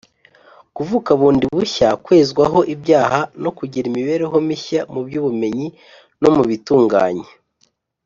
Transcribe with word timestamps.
kuvuka 0.75 1.09
bundi 1.19 1.45
bushya, 1.55 1.87
kwezwaho 2.05 2.59
ibyaha, 2.73 3.19
no 3.43 3.51
kugira 3.57 3.85
imibereho 3.91 4.35
mishya 4.47 4.81
mu 4.93 5.01
by’ubumenyi 5.07 5.67
no 6.21 6.29
mu 6.35 6.43
bitunganye 6.49 7.27